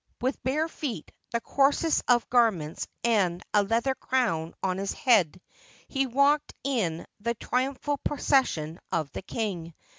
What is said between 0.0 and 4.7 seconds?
With bare feet, the coarsest of garments, and a leather crown